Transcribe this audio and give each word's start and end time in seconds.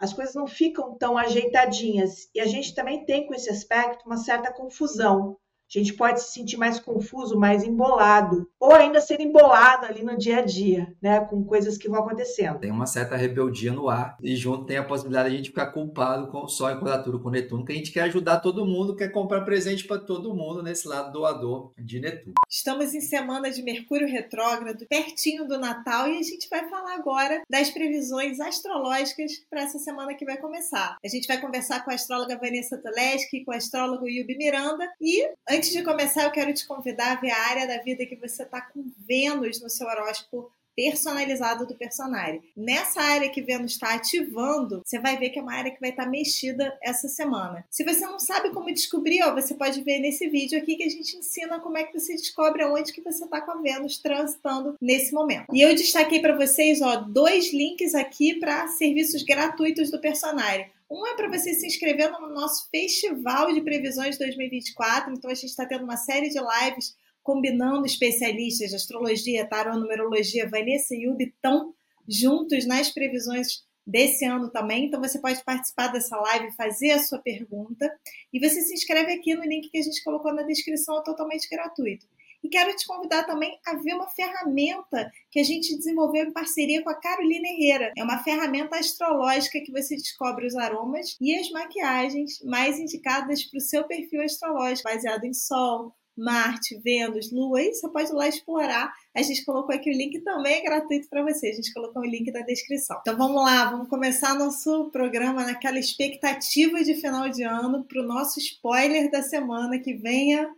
as 0.00 0.14
coisas 0.14 0.34
não 0.34 0.46
ficam 0.46 0.96
tão 0.96 1.18
ajeitadinhas. 1.18 2.28
E 2.34 2.40
a 2.40 2.46
gente 2.46 2.74
também 2.74 3.04
tem 3.04 3.26
com 3.26 3.34
esse 3.34 3.50
aspecto 3.50 4.06
uma 4.06 4.16
certa 4.16 4.50
confusão. 4.52 5.36
A 5.72 5.78
gente 5.78 5.94
pode 5.94 6.20
se 6.20 6.32
sentir 6.32 6.56
mais 6.56 6.80
confuso, 6.80 7.38
mais 7.38 7.62
embolado, 7.62 8.50
ou 8.58 8.72
ainda 8.72 9.00
ser 9.00 9.20
embolado 9.20 9.86
ali 9.86 10.02
no 10.02 10.18
dia 10.18 10.38
a 10.38 10.42
dia, 10.42 10.92
né, 11.00 11.20
com 11.20 11.44
coisas 11.44 11.78
que 11.78 11.88
vão 11.88 12.00
acontecendo. 12.00 12.58
Tem 12.58 12.72
uma 12.72 12.86
certa 12.86 13.16
rebeldia 13.16 13.72
no 13.72 13.88
ar, 13.88 14.16
e 14.20 14.34
junto 14.34 14.66
tem 14.66 14.78
a 14.78 14.84
possibilidade 14.84 15.28
de 15.28 15.34
a 15.34 15.38
gente 15.38 15.50
ficar 15.50 15.66
culpado 15.66 16.26
com 16.28 16.44
o 16.44 16.48
Sol 16.48 16.70
em 16.70 16.80
quadratura 16.80 17.18
com 17.18 17.30
Netuno, 17.30 17.64
que 17.64 17.72
a 17.72 17.76
gente 17.76 17.92
quer 17.92 18.02
ajudar 18.02 18.40
todo 18.40 18.66
mundo, 18.66 18.96
quer 18.96 19.10
comprar 19.10 19.42
presente 19.42 19.86
para 19.86 20.00
todo 20.00 20.34
mundo 20.34 20.60
nesse 20.62 20.88
lado 20.88 21.12
doador 21.12 21.72
de 21.78 22.00
Netuno. 22.00 22.34
Estamos 22.48 22.92
em 22.92 23.00
semana 23.00 23.50
de 23.50 23.62
Mercúrio 23.62 24.08
retrógrado, 24.08 24.86
pertinho 24.88 25.46
do 25.46 25.56
Natal, 25.56 26.08
e 26.08 26.18
a 26.18 26.22
gente 26.22 26.48
vai 26.50 26.68
falar 26.68 26.94
agora 26.94 27.42
das 27.48 27.70
previsões 27.70 28.40
astrológicas 28.40 29.32
para 29.48 29.62
essa 29.62 29.78
semana 29.78 30.14
que 30.14 30.24
vai 30.24 30.36
começar. 30.36 30.96
A 31.04 31.08
gente 31.08 31.28
vai 31.28 31.40
conversar 31.40 31.84
com 31.84 31.92
a 31.92 31.94
astróloga 31.94 32.38
Vanessa 32.38 32.76
Teleski, 32.76 33.44
com 33.44 33.52
o 33.52 33.54
astrólogo 33.54 34.08
Yubi 34.08 34.36
Miranda, 34.36 34.88
e 35.00 35.30
Antes 35.60 35.72
de 35.72 35.82
começar, 35.82 36.22
eu 36.22 36.30
quero 36.30 36.54
te 36.54 36.66
convidar 36.66 37.12
a 37.12 37.20
ver 37.20 37.32
a 37.32 37.48
área 37.50 37.66
da 37.66 37.82
vida 37.82 38.06
que 38.06 38.16
você 38.16 38.44
está 38.44 38.62
com 38.62 38.82
Vênus 39.06 39.60
no 39.60 39.68
seu 39.68 39.86
horóscopo 39.86 40.50
personalizado 40.74 41.66
do 41.66 41.74
personagem. 41.74 42.40
Nessa 42.56 43.02
área 43.02 43.28
que 43.28 43.42
Vênus 43.42 43.72
está 43.72 43.92
ativando, 43.92 44.80
você 44.82 44.98
vai 44.98 45.18
ver 45.18 45.28
que 45.28 45.38
é 45.38 45.42
uma 45.42 45.52
área 45.52 45.70
que 45.70 45.78
vai 45.78 45.90
estar 45.90 46.04
tá 46.04 46.08
mexida 46.08 46.74
essa 46.82 47.08
semana. 47.08 47.62
Se 47.68 47.84
você 47.84 48.06
não 48.06 48.18
sabe 48.18 48.48
como 48.54 48.72
descobrir, 48.72 49.22
ó, 49.22 49.34
você 49.34 49.52
pode 49.52 49.82
ver 49.82 49.98
nesse 49.98 50.30
vídeo 50.30 50.58
aqui 50.58 50.76
que 50.76 50.84
a 50.84 50.88
gente 50.88 51.14
ensina 51.18 51.60
como 51.60 51.76
é 51.76 51.84
que 51.84 51.92
você 51.92 52.14
descobre 52.14 52.62
aonde 52.62 52.90
que 52.90 53.02
você 53.02 53.24
está 53.24 53.42
com 53.42 53.50
a 53.50 53.60
Vênus 53.60 53.98
transitando 53.98 54.76
nesse 54.80 55.12
momento. 55.12 55.44
E 55.52 55.60
eu 55.60 55.74
destaquei 55.74 56.20
para 56.20 56.38
vocês, 56.38 56.80
ó, 56.80 56.96
dois 56.96 57.52
links 57.52 57.94
aqui 57.94 58.40
para 58.40 58.66
serviços 58.68 59.22
gratuitos 59.22 59.90
do 59.90 60.00
personagem. 60.00 60.70
Um 60.90 61.06
é 61.06 61.14
para 61.14 61.28
você 61.28 61.54
se 61.54 61.64
inscrever 61.64 62.10
no 62.10 62.30
nosso 62.30 62.68
Festival 62.68 63.52
de 63.54 63.60
Previsões 63.60 64.18
2024. 64.18 65.12
Então, 65.12 65.30
a 65.30 65.34
gente 65.34 65.50
está 65.50 65.64
tendo 65.64 65.84
uma 65.84 65.96
série 65.96 66.28
de 66.28 66.38
lives 66.40 66.96
combinando 67.22 67.86
especialistas 67.86 68.70
de 68.70 68.74
astrologia, 68.74 69.46
tarô, 69.46 69.78
numerologia. 69.78 70.48
Vanessa 70.48 70.96
e 70.96 71.04
Yubi 71.04 71.26
estão 71.26 71.72
juntos 72.08 72.66
nas 72.66 72.90
previsões 72.90 73.64
desse 73.86 74.24
ano 74.24 74.50
também. 74.50 74.86
Então, 74.86 75.00
você 75.00 75.20
pode 75.20 75.44
participar 75.44 75.92
dessa 75.92 76.16
live, 76.16 76.56
fazer 76.56 76.90
a 76.90 76.98
sua 76.98 77.20
pergunta. 77.20 77.88
E 78.32 78.40
você 78.40 78.60
se 78.60 78.74
inscreve 78.74 79.12
aqui 79.12 79.32
no 79.36 79.44
link 79.44 79.70
que 79.70 79.78
a 79.78 79.82
gente 79.82 80.02
colocou 80.02 80.34
na 80.34 80.42
descrição, 80.42 80.98
é 80.98 81.04
totalmente 81.04 81.48
gratuito. 81.48 82.04
E 82.42 82.48
quero 82.48 82.74
te 82.74 82.86
convidar 82.86 83.24
também 83.24 83.58
a 83.66 83.74
ver 83.74 83.94
uma 83.94 84.08
ferramenta 84.08 85.10
que 85.30 85.40
a 85.40 85.44
gente 85.44 85.76
desenvolveu 85.76 86.24
em 86.24 86.32
parceria 86.32 86.82
com 86.82 86.90
a 86.90 86.94
Carolina 86.94 87.48
Herrera. 87.48 87.92
É 87.96 88.02
uma 88.02 88.22
ferramenta 88.22 88.76
astrológica 88.76 89.60
que 89.60 89.72
você 89.72 89.94
descobre 89.96 90.46
os 90.46 90.56
aromas 90.56 91.16
e 91.20 91.36
as 91.36 91.50
maquiagens 91.50 92.40
mais 92.44 92.78
indicadas 92.78 93.44
para 93.44 93.58
o 93.58 93.60
seu 93.60 93.84
perfil 93.84 94.22
astrológico, 94.22 94.88
baseado 94.88 95.24
em 95.24 95.34
Sol, 95.34 95.94
Marte, 96.16 96.78
Vênus, 96.78 97.32
Lua, 97.32 97.62
e 97.62 97.72
você 97.72 97.88
pode 97.88 98.10
ir 98.10 98.14
lá 98.14 98.28
explorar. 98.28 98.92
A 99.14 99.22
gente 99.22 99.44
colocou 99.44 99.74
aqui 99.74 99.90
o 99.90 99.96
link 99.96 100.20
também 100.20 100.58
é 100.58 100.62
gratuito 100.62 101.08
para 101.08 101.22
você. 101.22 101.48
A 101.48 101.54
gente 101.54 101.72
colocou 101.72 102.02
o 102.02 102.06
link 102.06 102.30
na 102.30 102.40
descrição. 102.40 102.98
Então 103.00 103.16
vamos 103.16 103.42
lá, 103.42 103.70
vamos 103.70 103.88
começar 103.88 104.34
nosso 104.34 104.90
programa 104.90 105.44
naquela 105.44 105.78
expectativa 105.78 106.82
de 106.84 106.94
final 106.94 107.28
de 107.28 107.42
ano 107.42 107.84
para 107.84 108.02
o 108.02 108.06
nosso 108.06 108.38
spoiler 108.38 109.10
da 109.10 109.22
semana 109.22 109.78
que 109.78 109.94
venha 109.94 110.50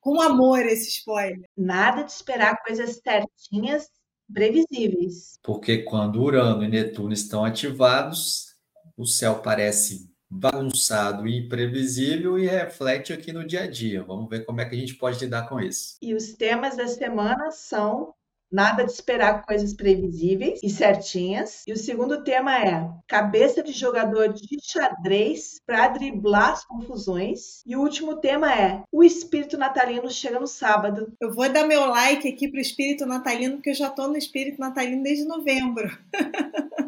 com 0.00 0.20
amor 0.20 0.60
esse 0.66 0.88
spoiler. 0.88 1.48
Nada 1.56 2.02
de 2.02 2.12
esperar 2.12 2.62
coisas 2.62 3.00
certinhas, 3.02 3.88
previsíveis. 4.32 5.38
Porque 5.42 5.78
quando 5.78 6.22
Urano 6.22 6.64
e 6.64 6.68
Netuno 6.68 7.12
estão 7.12 7.44
ativados, 7.44 8.56
o 8.96 9.06
céu 9.06 9.40
parece 9.40 10.10
bagunçado 10.30 11.26
e 11.26 11.36
imprevisível 11.36 12.38
e 12.38 12.46
reflete 12.46 13.12
aqui 13.12 13.32
no 13.32 13.44
dia 13.44 13.62
a 13.62 13.66
dia. 13.66 14.02
Vamos 14.04 14.30
ver 14.30 14.44
como 14.44 14.60
é 14.60 14.64
que 14.64 14.76
a 14.76 14.78
gente 14.78 14.94
pode 14.94 15.18
lidar 15.18 15.48
com 15.48 15.58
isso. 15.58 15.96
E 16.00 16.14
os 16.14 16.34
temas 16.34 16.76
da 16.76 16.86
semana 16.86 17.50
são 17.50 18.14
Nada 18.50 18.84
de 18.84 18.90
esperar 18.90 19.44
coisas 19.44 19.74
previsíveis 19.74 20.60
e 20.62 20.68
certinhas. 20.68 21.62
E 21.66 21.72
o 21.72 21.76
segundo 21.76 22.24
tema 22.24 22.58
é 22.58 22.88
cabeça 23.06 23.62
de 23.62 23.72
jogador 23.72 24.32
de 24.32 24.58
xadrez 24.62 25.60
para 25.66 25.88
driblar 25.88 26.52
as 26.52 26.64
confusões. 26.64 27.62
E 27.66 27.76
o 27.76 27.80
último 27.80 28.16
tema 28.16 28.52
é 28.52 28.82
o 28.90 29.04
espírito 29.04 29.56
natalino 29.56 30.10
chega 30.10 30.40
no 30.40 30.46
sábado. 30.46 31.12
Eu 31.20 31.32
vou 31.32 31.48
dar 31.48 31.66
meu 31.66 31.86
like 31.86 32.28
aqui 32.28 32.48
pro 32.48 32.60
espírito 32.60 33.06
natalino, 33.06 33.56
porque 33.56 33.70
eu 33.70 33.74
já 33.74 33.88
tô 33.88 34.08
no 34.08 34.16
espírito 34.16 34.58
natalino 34.58 35.02
desde 35.02 35.26
novembro. 35.26 35.88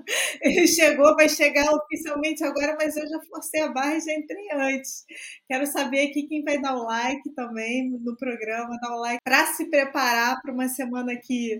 Ele 0.42 0.66
chegou, 0.66 1.14
vai 1.14 1.28
chegar 1.28 1.72
oficialmente 1.72 2.42
agora, 2.44 2.76
mas 2.78 2.96
eu 2.96 3.06
já 3.06 3.20
forcei 3.28 3.62
a 3.62 3.68
barra 3.68 3.96
e 3.96 4.00
já 4.00 4.12
entrei 4.12 4.48
antes. 4.52 5.04
Quero 5.48 5.66
saber 5.66 6.08
aqui 6.08 6.24
quem 6.24 6.42
vai 6.42 6.60
dar 6.60 6.76
o 6.76 6.84
like 6.84 7.30
também 7.34 7.90
no 7.90 8.16
programa, 8.16 8.78
dar 8.80 8.96
o 8.96 9.00
like 9.00 9.20
para 9.24 9.46
se 9.46 9.70
preparar 9.70 10.40
para 10.42 10.52
uma 10.52 10.68
semana 10.68 11.16
que 11.16 11.51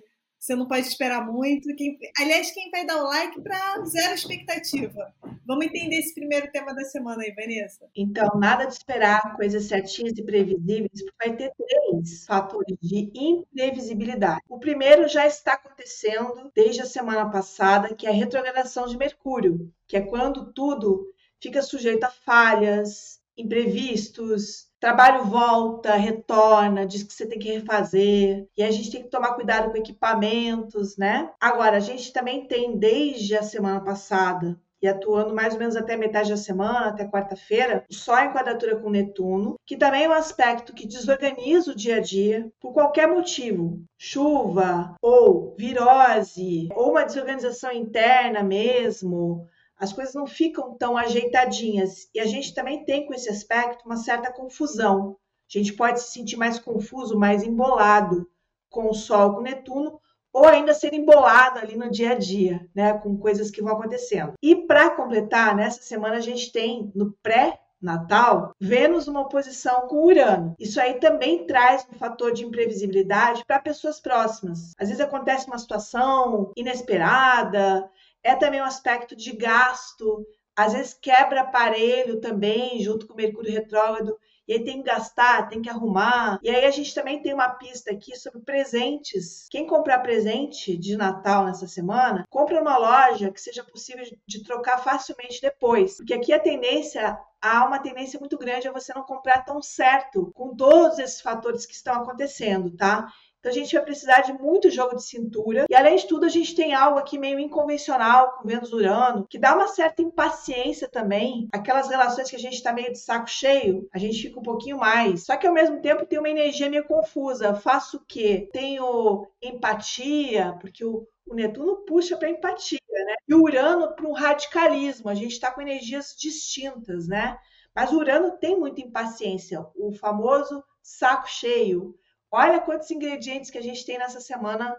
você 0.43 0.57
não 0.57 0.67
pode 0.67 0.89
esperar 0.89 1.25
muito. 1.25 1.73
Quem, 1.77 1.97
aliás, 2.19 2.51
quem 2.51 2.69
vai 2.69 2.85
dar 2.85 2.97
o 2.97 3.07
like 3.07 3.41
para 3.41 3.85
zero 3.85 4.15
expectativa? 4.15 5.15
Vamos 5.47 5.67
entender 5.67 6.01
esse 6.01 6.13
primeiro 6.13 6.51
tema 6.51 6.75
da 6.75 6.83
semana 6.83 7.23
aí, 7.23 7.33
Vanessa. 7.33 7.89
Então, 7.95 8.29
nada 8.41 8.65
de 8.65 8.73
esperar 8.73 9.37
coisas 9.37 9.67
certinhas 9.67 10.19
e 10.19 10.25
previsíveis, 10.25 11.01
porque 11.05 11.29
vai 11.29 11.37
ter 11.37 11.53
três 11.57 12.27
fatores 12.27 12.77
de 12.83 13.09
imprevisibilidade. 13.15 14.41
O 14.49 14.59
primeiro 14.59 15.07
já 15.07 15.29
está 15.29 15.53
acontecendo 15.53 16.51
desde 16.53 16.83
a 16.83 16.87
semana 16.87 17.31
passada, 17.31 17.95
que 17.95 18.09
é 18.09 18.11
a 18.11 18.15
retrogradação 18.15 18.89
de 18.89 18.99
Mercúrio, 18.99 19.73
que 19.87 19.97
é 19.97 20.01
quando 20.01 20.53
tudo 20.53 21.07
fica 21.41 21.63
sujeito 21.63 22.03
a 22.03 22.11
falhas, 22.11 23.21
imprevistos, 23.37 24.72
trabalho 24.83 25.23
volta, 25.27 25.95
retorna, 25.95 26.85
diz 26.85 27.05
que 27.05 27.15
você 27.15 27.25
tem 27.25 27.39
que 27.39 27.53
refazer, 27.53 28.49
e 28.57 28.65
a 28.65 28.71
gente 28.73 28.91
tem 28.91 29.01
que 29.01 29.09
tomar 29.09 29.35
cuidado 29.35 29.71
com 29.71 29.77
equipamentos, 29.77 30.97
né? 30.97 31.31
Agora, 31.41 31.77
a 31.77 31.81
gente 31.81 32.13
também 32.13 32.49
tem 32.49 32.77
desde 32.77 33.37
a 33.37 33.45
semana 33.45 33.81
passada 33.81 34.59
e 34.83 34.89
atuando 34.89 35.33
mais 35.33 35.55
ou 35.55 35.61
menos 35.61 35.77
até 35.77 35.97
metade 35.97 36.31
da 36.31 36.37
semana, 36.37 36.89
até 36.89 37.07
quarta-feira, 37.07 37.85
só 37.89 38.19
em 38.25 38.33
quadratura 38.33 38.75
com 38.75 38.91
Netuno, 38.91 39.55
que 39.65 39.77
também 39.77 40.03
é 40.03 40.09
um 40.09 40.13
aspecto 40.13 40.75
que 40.75 40.89
desorganiza 40.89 41.71
o 41.71 41.77
dia 41.77 41.99
a 41.99 42.01
dia 42.01 42.51
por 42.61 42.73
qualquer 42.73 43.07
motivo. 43.07 43.81
Chuva, 43.97 44.97
ou 45.01 45.55
virose, 45.57 46.69
ou 46.75 46.91
uma 46.91 47.05
desorganização 47.05 47.71
interna 47.71 48.43
mesmo, 48.43 49.47
as 49.83 49.93
coisas 49.93 50.15
não 50.15 50.29
ficam 50.29 50.75
tão 50.75 50.97
ajeitadinhas. 50.97 52.09
E 52.15 52.21
a 52.21 52.25
gente 52.25 52.55
também 52.55 52.85
tem 52.85 53.05
com 53.05 53.13
esse 53.13 53.29
aspecto 53.29 53.85
uma 53.85 53.97
certa 53.97 54.33
confusão. 54.33 55.17
A 55.53 55.59
gente 55.59 55.73
pode 55.73 56.01
se 56.01 56.13
sentir 56.13 56.37
mais 56.37 56.57
confuso, 56.57 57.19
mais 57.19 57.43
embolado 57.43 58.31
com 58.71 58.89
o 58.89 58.95
Sol, 58.95 59.35
com 59.35 59.41
o 59.41 59.43
Netuno, 59.43 60.01
ou 60.33 60.47
ainda 60.47 60.73
ser 60.73 60.95
embolado 60.95 61.59
ali 61.59 61.77
no 61.77 61.91
dia 61.91 62.13
a 62.13 62.15
dia, 62.15 62.65
né, 62.73 62.95
com 62.95 63.19
coisas 63.19 63.51
que 63.51 63.61
vão 63.61 63.73
acontecendo. 63.73 64.35
E 64.41 64.55
para 64.55 64.91
completar, 64.91 65.57
nessa 65.57 65.83
semana 65.83 66.15
a 66.15 66.21
gente 66.21 66.53
tem 66.53 66.93
no 66.95 67.13
pré 67.21 67.59
Natal, 67.83 68.55
Vênus 68.61 69.09
numa 69.09 69.23
oposição 69.23 69.89
com 69.89 70.05
Urano. 70.07 70.55
Isso 70.61 70.81
aí 70.81 71.01
também 71.01 71.45
traz 71.45 71.85
um 71.93 71.99
fator 71.99 72.33
de 72.33 72.45
imprevisibilidade 72.45 73.45
para 73.45 73.59
pessoas 73.59 73.99
próximas. 73.99 74.71
Às 74.79 74.89
vezes 74.89 75.01
acontece 75.01 75.49
uma 75.49 75.59
situação 75.59 76.53
inesperada, 76.57 77.91
é 78.23 78.35
também 78.35 78.61
um 78.61 78.65
aspecto 78.65 79.17
de 79.17 79.33
gasto, 79.33 80.27
às 80.57 80.73
vezes 80.73 80.95
quebra 80.95 81.43
aparelho 81.43 82.21
também, 82.21 82.81
junto 82.81 83.07
com 83.07 83.15
o 83.15 83.17
Mercúrio 83.17 83.53
retrógrado, 83.53 84.17
e 84.47 84.55
aí 84.55 84.65
tem 84.65 84.83
que 84.83 84.91
gastar, 84.91 85.49
tem 85.49 85.63
que 85.63 85.71
arrumar. 85.71 86.39
E 86.43 86.51
aí 86.51 86.65
a 86.65 86.71
gente 86.71 86.95
também 86.95 87.23
tem 87.23 87.33
uma 87.33 87.49
pista 87.49 87.93
aqui 87.93 88.17
sobre 88.17 88.41
presentes. 88.41 89.47
Quem 89.49 89.67
comprar 89.67 90.01
presente 90.01 90.77
de 90.77 90.97
Natal 90.97 91.45
nessa 91.45 91.67
semana, 91.67 92.27
compra 92.29 92.61
uma 92.61 92.77
loja 92.77 93.31
que 93.31 93.41
seja 93.41 93.63
possível 93.63 94.05
de 94.27 94.43
trocar 94.43 94.79
facilmente 94.79 95.41
depois. 95.41 95.97
Porque 95.97 96.15
aqui 96.15 96.33
a 96.33 96.41
tendência 96.41 97.19
há 97.41 97.65
uma 97.65 97.79
tendência 97.79 98.19
muito 98.19 98.37
grande 98.37 98.69
a 98.69 98.73
você 98.73 98.93
não 98.95 99.05
comprar 99.05 99.45
tão 99.45 99.63
certo 99.63 100.31
com 100.35 100.55
todos 100.55 100.99
esses 100.99 101.21
fatores 101.21 101.65
que 101.65 101.75
estão 101.75 101.95
acontecendo, 101.95 102.71
tá? 102.77 103.09
Então 103.43 103.51
a 103.51 103.55
gente 103.55 103.75
vai 103.75 103.85
precisar 103.85 104.21
de 104.21 104.33
muito 104.35 104.71
jogo 104.71 104.95
de 104.95 105.03
cintura. 105.03 105.67
E 105.69 105.75
além 105.75 105.97
de 105.97 106.07
tudo, 106.07 106.25
a 106.25 106.29
gente 106.29 106.55
tem 106.55 106.75
algo 106.75 106.97
aqui 106.97 107.19
meio 107.19 107.41
inconvencional 107.41 108.37
com 108.37 108.47
Vênus 108.47 108.73
Urano, 108.73 109.27
que 109.29 109.37
dá 109.37 109.53
uma 109.57 109.67
certa 109.67 110.01
impaciência 110.01 110.89
também. 110.89 111.49
Aquelas 111.53 111.89
relações 111.89 112.31
que 112.31 112.37
a 112.37 112.39
gente 112.39 112.55
está 112.55 112.73
meio 112.73 112.93
de 112.93 113.01
saco 113.01 113.29
cheio, 113.29 113.89
a 113.93 113.99
gente 113.99 114.23
fica 114.23 114.39
um 114.39 114.45
pouquinho 114.45 114.79
mais. 114.79 115.25
Só 115.27 115.37
que 115.37 115.45
ao 115.45 115.53
mesmo 115.53 115.81
tempo 115.81 116.07
tem 116.07 116.21
uma 116.21 116.29
energia 116.29 116.71
meio 116.71 116.85
confusa. 116.85 117.53
Faço 117.53 117.97
o 117.97 118.05
quê? 118.07 118.49
Tenho 118.53 119.27
empatia, 119.43 120.57
porque 120.61 120.85
o, 120.85 121.05
o 121.27 121.35
Netuno 121.35 121.85
puxa 121.85 122.17
para 122.17 122.31
empatia, 122.31 122.79
né? 122.89 123.15
E 123.27 123.35
o 123.35 123.43
Urano 123.43 123.93
para 123.97 124.07
um 124.07 124.13
radicalismo. 124.13 125.11
A 125.11 125.17
gente 125.17 125.33
está 125.33 125.51
com 125.51 125.61
energias 125.61 126.15
distintas, 126.17 127.09
né? 127.09 127.37
Mas 127.75 127.91
o 127.91 127.97
Urano 127.97 128.39
tem 128.39 128.57
muita 128.57 128.83
impaciência, 128.83 129.67
o 129.75 129.91
famoso 129.93 130.63
saco 130.81 131.29
cheio. 131.29 131.97
Olha 132.33 132.61
quantos 132.61 132.91
ingredientes 132.91 133.51
que 133.51 133.59
a 133.59 133.63
gente 133.63 133.85
tem 133.85 133.99
nessa 133.99 134.19
semana 134.19 134.75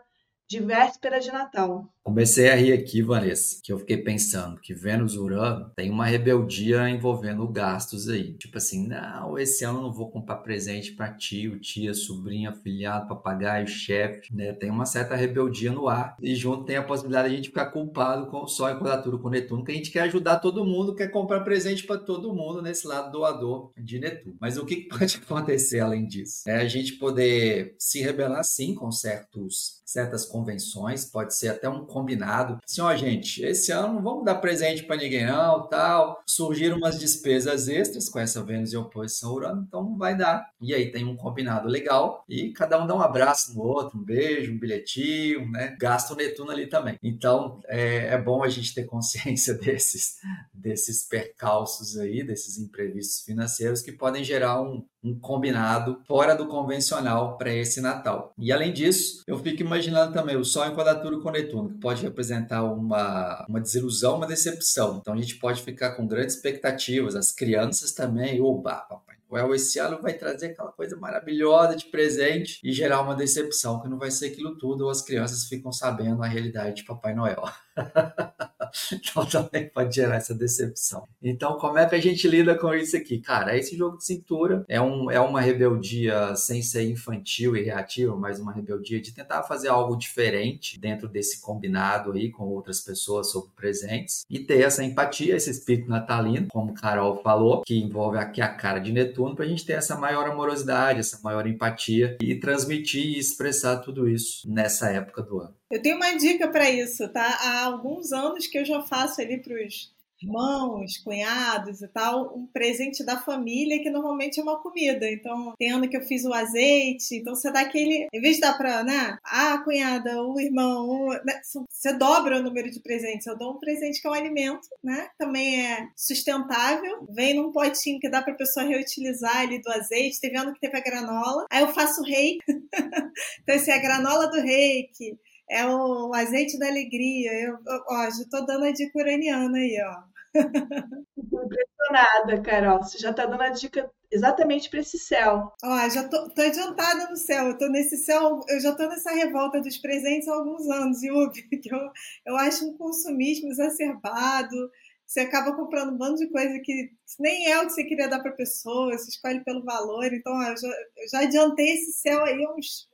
de 0.48 0.60
véspera 0.60 1.20
de 1.20 1.32
Natal. 1.32 1.93
Comecei 2.04 2.50
a 2.50 2.56
rir 2.56 2.74
aqui, 2.74 3.02
Vanessa, 3.02 3.62
que 3.64 3.72
eu 3.72 3.80
fiquei 3.80 3.96
pensando 3.96 4.60
que 4.60 4.74
Vênus 4.74 5.16
Urano 5.16 5.72
tem 5.74 5.90
uma 5.90 6.06
rebeldia 6.06 6.90
envolvendo 6.90 7.48
gastos 7.48 8.10
aí. 8.10 8.34
Tipo 8.34 8.58
assim, 8.58 8.86
não, 8.86 9.40
esse 9.40 9.64
ano 9.64 9.82
não 9.82 9.94
vou 9.94 10.12
comprar 10.12 10.36
presente 10.38 10.92
para 10.92 11.14
tio, 11.14 11.58
tia, 11.62 11.94
sobrinha, 11.94 12.50
afilhado, 12.50 13.08
papagaio, 13.08 13.66
chefe, 13.70 14.36
né? 14.36 14.52
Tem 14.52 14.70
uma 14.70 14.86
certa 14.86 15.16
rebeldia 15.16 15.72
no 15.72 15.88
ar. 15.88 16.18
E 16.22 16.36
junto 16.36 16.66
tem 16.66 16.76
a 16.76 16.84
possibilidade 16.84 17.30
de 17.30 17.34
a 17.34 17.38
gente 17.38 17.50
ficar 17.50 17.68
culpado 17.68 18.28
com 18.28 18.44
o 18.44 18.48
Sol 18.48 18.70
em 18.70 18.78
quadratura 18.78 19.18
com 19.18 19.30
Netuno, 19.30 19.64
que 19.64 19.72
a 19.72 19.76
gente 19.76 19.90
quer 19.90 20.02
ajudar 20.02 20.40
todo 20.40 20.66
mundo, 20.66 20.94
quer 20.94 21.08
comprar 21.08 21.40
presente 21.40 21.88
para 21.88 21.98
todo 21.98 22.36
mundo 22.36 22.62
nesse 22.62 22.86
lado 22.86 23.14
doador 23.14 23.72
de 23.78 23.98
Netuno. 23.98 24.36
Mas 24.42 24.58
o 24.58 24.66
que 24.66 24.90
pode 24.90 25.16
acontecer 25.24 25.80
além 25.80 26.06
disso? 26.06 26.44
É 26.46 26.58
a 26.58 26.68
gente 26.68 26.94
poder 26.98 27.78
se 27.80 28.02
rebelar 28.02 28.44
sim 28.44 28.76
com 28.76 28.92
certos 28.92 29.82
certas 29.94 30.26
convenções, 30.26 31.06
pode 31.06 31.36
ser 31.36 31.50
até 31.50 31.70
um 31.70 31.86
combinado. 31.94 32.57
Assim, 32.68 32.81
ó, 32.81 32.94
gente, 32.95 33.44
esse 33.44 33.72
ano 33.72 33.94
não 33.94 34.01
vamos 34.01 34.25
dar 34.25 34.36
presente 34.36 34.84
para 34.84 34.98
ninguém 34.98 35.25
não, 35.25 35.68
tal. 35.68 36.22
Surgiram 36.25 36.78
umas 36.78 37.00
despesas 37.00 37.68
extras 37.68 38.10
com 38.10 38.19
essa 38.19 38.44
Vênus 38.44 38.74
em 38.74 38.78
oposição 38.78 39.34
Urano, 39.34 39.63
então 39.68 39.84
não 39.84 39.98
vai 39.98 40.18
dar. 40.18 40.50
E 40.60 40.74
aí 40.74 40.92
tem 40.92 41.06
um 41.06 41.16
combinado 41.16 41.68
legal 41.68 42.25
e 42.28 42.51
cada 42.51 42.81
um 42.81 42.88
dá 42.88 42.95
um 42.95 43.01
abraço 43.01 43.54
no 43.56 43.62
outro, 43.62 44.00
um 44.00 44.04
beijo, 44.04 44.51
um 44.51 44.57
bilhetinho, 44.57 45.50
né? 45.51 45.75
Gasta 45.80 46.13
o 46.13 46.18
Netuno 46.18 46.51
ali 46.51 46.68
também. 46.68 46.98
Então 47.04 47.60
é, 47.68 48.07
é 48.07 48.18
bom 48.18 48.44
a 48.44 48.50
gente 48.50 48.74
ter 48.74 48.86
consciência 48.86 49.54
desses, 49.56 50.18
desses 50.63 51.06
percalços 51.07 51.98
aí, 51.98 52.24
desses 52.24 52.57
imprevistos 52.57 53.21
financeiros 53.25 53.81
que 53.81 53.92
podem 53.92 54.24
gerar 54.24 54.62
um, 54.62 54.86
um 55.04 55.19
combinado 55.19 56.01
fora 56.07 56.33
do 56.33 56.48
convencional 56.48 57.38
para 57.38 57.54
esse 57.54 57.81
Natal. 57.81 58.33
E 58.38 58.51
além 58.51 58.71
disso, 58.71 59.21
eu 59.27 59.38
fico 59.38 59.62
imaginando 59.62 60.13
também 60.13 60.38
o 60.38 60.45
Sol 60.45 60.65
em 60.65 60.74
quadratura 60.74 61.19
com 61.19 61.30
Netuno, 61.30 61.69
que 61.69 61.80
pode 61.80 62.01
representar 62.01 62.63
uma, 62.63 63.45
uma 63.50 63.60
desilusão, 63.60 64.15
uma 64.15 64.25
decepção. 64.25 64.98
Então 65.01 65.13
a 65.13 65.18
gente 65.18 65.36
pode 65.36 65.62
ficar 65.62 65.95
com 65.95 66.07
grandes 66.07 66.36
expectativas, 66.36 67.16
as 67.16 67.31
crianças 67.31 67.92
também, 67.92 68.42
oba, 68.42 68.75
papai 68.75 69.13
Noel 69.33 69.56
esse 69.56 69.80
ano 69.80 70.00
vai 70.00 70.13
trazer 70.13 70.48
aquela 70.48 70.71
coisa 70.71 70.95
maravilhosa 70.95 71.75
de 71.75 71.86
presente 71.86 72.59
e 72.63 72.71
gerar 72.71 73.01
uma 73.01 73.16
decepção, 73.16 73.81
que 73.81 73.89
não 73.89 73.98
vai 73.98 74.12
ser 74.12 74.27
aquilo 74.27 74.56
tudo, 74.57 74.83
ou 74.83 74.92
as 74.92 75.01
crianças 75.01 75.45
ficam 75.45 75.71
sabendo 75.71 76.21
a 76.21 76.27
realidade 76.27 76.77
de 76.77 76.86
Papai 76.86 77.16
Noel. 77.16 77.44
então 78.94 79.25
também 79.25 79.70
pode 79.70 79.96
gerar 79.96 80.16
essa 80.16 80.34
decepção. 80.34 81.08
Então, 81.22 81.58
como 81.58 81.78
é 81.78 81.86
que 81.88 81.96
a 81.96 82.02
gente 82.02 82.28
lida 82.28 82.58
com 82.58 82.74
isso 82.74 82.96
aqui? 82.96 83.20
Cara, 83.20 83.58
esse 83.58 83.75
jogo 83.75 83.98
de 83.98 84.06
cintura 84.06 84.66
é, 84.68 84.81
um, 84.81 85.10
é 85.10 85.20
uma 85.20 85.42
rebeldia 85.42 86.36
sem 86.36 86.62
ser 86.62 86.84
infantil 86.90 87.56
e 87.56 87.64
reativa, 87.64 88.16
mas 88.16 88.40
uma 88.40 88.54
rebeldia 88.54 89.02
de 89.02 89.14
tentar 89.14 89.44
fazer 89.44 89.70
algo 89.70 89.96
diferente 89.96 90.80
dentro 90.80 91.08
desse 91.08 91.42
combinado 91.42 92.12
aí 92.12 92.31
com 92.31 92.46
outras 92.46 92.81
pessoas 92.81 93.31
sobre 93.31 93.52
presentes 93.56 94.26
e 94.30 94.40
ter 94.40 94.62
essa 94.62 94.84
empatia, 94.84 95.36
esse 95.36 95.50
espírito 95.50 95.90
natalino, 95.90 96.48
como 96.50 96.74
Carol 96.74 97.22
falou, 97.22 97.62
que 97.62 97.80
envolve 97.80 98.18
aqui 98.18 98.42
a 98.42 98.48
cara 98.48 98.80
de 98.80 98.92
Netuno, 98.92 99.36
para 99.36 99.46
a 99.46 99.48
gente 99.48 99.66
ter 99.66 99.74
essa 99.74 99.98
maior 99.98 100.30
amorosidade, 100.30 101.00
essa 101.00 101.19
maior 101.24 101.48
empatia 101.48 102.18
e 102.22 102.36
transmitir 102.36 103.06
e 103.06 103.19
expressar 103.19 103.78
tudo 103.78 104.08
isso 104.08 104.50
nessa 104.50 104.90
época 104.90 105.22
do 105.22 105.40
ano. 105.40 105.54
Eu 105.74 105.81
tenho 105.81 105.96
uma 105.96 106.16
dica 106.16 106.48
para 106.48 106.70
isso, 106.70 107.10
tá? 107.10 107.25
Há 107.42 107.64
alguns 107.64 108.12
anos 108.14 108.46
que 108.46 108.60
eu 108.60 108.64
já 108.64 108.84
faço 108.84 109.20
ali 109.20 109.42
para 109.42 109.56
os 109.56 109.92
irmãos, 110.22 111.00
cunhados 111.00 111.81
e 111.81 111.88
tal, 111.88 112.38
um 112.38 112.46
presente 112.46 113.04
da 113.04 113.20
família 113.20 113.81
que 113.81 113.90
normalmente 113.90 114.40
é 114.40 114.44
uma 114.44 114.62
comida. 114.62 115.10
Então, 115.12 115.56
tem 115.58 115.72
ano 115.72 115.90
que 115.90 115.98
eu 115.98 116.04
fiz 116.04 116.25
o 116.25 116.31
azeite, 116.31 117.16
então 117.16 117.34
você 117.34 117.52
dá 117.52 117.62
aquele. 117.62 118.08
Em 118.14 118.22
vez 118.22 118.36
de 118.36 118.42
dar 118.42 118.56
pra, 118.56 118.84
né? 118.84 119.18
Ah, 119.24 119.58
cunhada, 119.64 120.22
o 120.22 120.40
irmão, 120.40 120.88
o, 120.88 121.10
né, 121.25 121.42
você 121.68 121.92
dobra 121.94 122.38
o 122.38 122.44
número 122.44 122.69
de 122.69 122.80
presentes. 122.80 123.26
Eu 123.26 123.36
dou 123.36 123.54
um 123.54 123.60
presente 123.60 124.00
que 124.00 124.08
é 124.08 124.12
um 124.12 124.14
alimento, 124.14 124.69
né? 124.84 125.10
Também 125.18 125.66
é 125.66 125.88
sustentável. 125.96 127.08
Vem 127.10 127.34
num 127.34 127.52
potinho 127.52 128.00
que 128.00 128.10
dá 128.10 128.22
pra 128.22 128.36
pessoa 128.36 128.64
reutilizar 128.64 129.40
ali 129.40 129.60
do 129.60 129.72
azeite. 129.72 130.22
Teve 130.22 130.38
ano 130.38 130.54
que 130.54 130.60
teve 130.60 130.78
a 130.78 130.84
granola. 130.84 131.48
Aí 131.50 131.64
eu 131.64 131.74
faço 131.74 132.04
reiki. 132.04 132.44
então, 133.42 133.56
assim, 133.56 133.72
a 133.72 133.80
granola 133.80 134.28
do 134.28 134.40
reiki 134.40 135.18
é 135.54 135.66
o 135.68 136.14
azeite 136.14 136.58
da 136.58 136.68
alegria. 136.68 137.32
Eu, 137.32 137.60
ó, 137.88 138.10
já 138.10 138.26
tô 138.30 138.46
dando 138.46 138.66
a 138.66 138.72
dica 138.72 138.98
uraniana 138.98 139.58
aí, 139.58 139.78
ó. 139.86 140.14
Estou 140.36 141.44
impressionada, 141.46 142.42
Carol. 142.42 142.82
Você 142.82 142.98
já 142.98 143.12
está 143.12 143.26
dando 143.28 143.44
a 143.44 143.50
dica 143.50 143.90
exatamente 144.12 144.70
para 144.70 144.80
esse 144.80 144.98
céu. 144.98 145.54
Ó, 145.64 145.90
já 145.90 146.08
tô, 146.10 146.28
tô, 146.30 146.42
adiantada 146.42 147.08
no 147.08 147.16
céu. 147.16 147.50
Eu 147.50 147.58
tô 147.58 147.68
nesse 147.70 147.98
céu, 147.98 148.40
eu 148.50 148.60
já 148.60 148.74
tô 148.74 148.88
nessa 148.88 149.12
revolta 149.12 149.62
dos 149.62 149.78
presentes 149.78 150.28
há 150.28 150.34
alguns 150.34 150.68
anos, 150.68 151.04
Yubi, 151.04 151.44
que 151.62 151.74
eu, 151.74 151.80
eu 152.26 152.36
acho 152.38 152.68
um 152.68 152.78
consumismo 152.78 153.50
exacerbado. 153.50 154.72
Você 155.06 155.20
acaba 155.20 155.56
comprando 155.56 155.94
um 155.94 155.98
bando 155.98 156.16
de 156.16 156.30
coisa 156.30 156.60
que 156.64 156.90
nem 157.20 157.52
é 157.52 157.60
o 157.60 157.68
que 157.68 157.74
você 157.74 157.84
queria 157.84 158.08
dar 158.08 158.22
para 158.22 158.32
a 158.32 158.36
pessoa, 158.36 158.98
você 158.98 159.10
escolhe 159.10 159.44
pelo 159.44 159.64
valor. 159.64 160.12
Então, 160.12 160.34
ó, 160.34 160.44
eu, 160.44 160.58
já, 160.58 160.68
eu 160.68 161.10
já 161.12 161.20
adiantei 161.20 161.76
esse 161.76 161.92
céu 161.94 162.24
aí 162.24 162.48
uns 162.48 162.88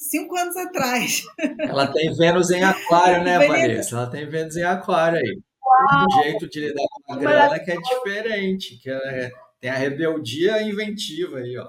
cinco 0.00 0.36
anos 0.36 0.56
atrás. 0.56 1.22
Ela 1.60 1.86
tem 1.86 2.12
Vênus 2.16 2.50
em 2.50 2.64
Aquário, 2.64 3.22
né, 3.22 3.38
Vanessa? 3.46 3.96
Ela 3.96 4.10
tem 4.10 4.28
Vênus 4.28 4.56
em 4.56 4.64
Aquário 4.64 5.18
aí. 5.18 5.38
Um 5.92 6.22
jeito 6.22 6.48
de 6.48 6.60
lidar 6.60 6.84
com 7.04 7.12
a 7.12 7.16
grana 7.16 7.58
que 7.58 7.70
é 7.70 7.76
diferente, 7.76 8.76
que 8.82 8.90
é, 8.90 9.30
tem 9.60 9.70
a 9.70 9.74
rebeldia 9.74 10.62
inventiva 10.62 11.38
aí, 11.38 11.56
ó. 11.56 11.68